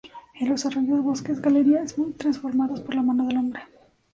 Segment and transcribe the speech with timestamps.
[0.39, 3.61] En los arroyos, bosques galería, muy transformados por la mano del hombre.